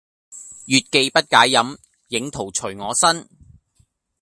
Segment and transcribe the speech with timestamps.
[0.65, 3.29] 月既不解飲，影徒隨我身